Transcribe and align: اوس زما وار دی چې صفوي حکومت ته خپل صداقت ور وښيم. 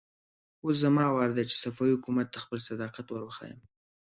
اوس 0.63 0.75
زما 0.83 1.05
وار 1.15 1.29
دی 1.35 1.43
چې 1.49 1.55
صفوي 1.63 1.91
حکومت 1.97 2.27
ته 2.33 2.37
خپل 2.43 2.59
صداقت 2.69 3.05
ور 3.09 3.21
وښيم. 3.25 3.59